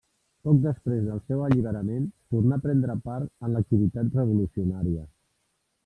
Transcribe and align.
Poc 0.47 0.61
després 0.61 1.03
del 1.09 1.19
seu 1.25 1.43
alliberament, 1.49 2.09
tornà 2.37 2.59
a 2.61 2.65
prendre 2.65 2.97
part 3.09 3.31
en 3.49 3.55
l'activitat 3.59 4.19
revolucionària. 4.23 5.07